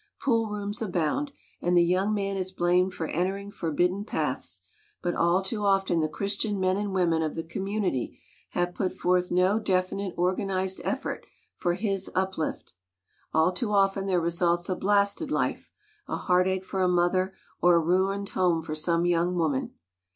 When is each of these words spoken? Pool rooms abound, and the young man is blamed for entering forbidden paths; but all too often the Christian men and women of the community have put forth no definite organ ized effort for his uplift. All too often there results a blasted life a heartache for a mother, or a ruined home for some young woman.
Pool 0.19 0.47
rooms 0.47 0.81
abound, 0.81 1.31
and 1.61 1.77
the 1.77 1.83
young 1.83 2.11
man 2.11 2.35
is 2.35 2.51
blamed 2.51 2.91
for 2.91 3.05
entering 3.05 3.51
forbidden 3.51 4.03
paths; 4.03 4.63
but 4.99 5.13
all 5.13 5.43
too 5.43 5.63
often 5.63 5.99
the 5.99 6.07
Christian 6.09 6.59
men 6.59 6.75
and 6.75 6.91
women 6.91 7.21
of 7.21 7.35
the 7.35 7.43
community 7.43 8.19
have 8.53 8.73
put 8.73 8.93
forth 8.93 9.29
no 9.29 9.59
definite 9.59 10.15
organ 10.17 10.49
ized 10.49 10.81
effort 10.83 11.27
for 11.55 11.75
his 11.75 12.09
uplift. 12.15 12.73
All 13.31 13.51
too 13.51 13.71
often 13.73 14.07
there 14.07 14.19
results 14.19 14.69
a 14.69 14.75
blasted 14.75 15.29
life 15.29 15.69
a 16.07 16.15
heartache 16.15 16.65
for 16.65 16.81
a 16.81 16.87
mother, 16.87 17.35
or 17.61 17.75
a 17.75 17.79
ruined 17.79 18.29
home 18.29 18.63
for 18.63 18.73
some 18.73 19.05
young 19.05 19.35
woman. 19.35 19.75